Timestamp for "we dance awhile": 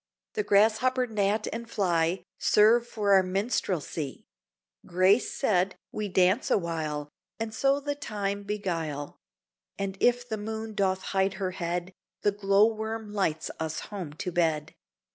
5.91-7.09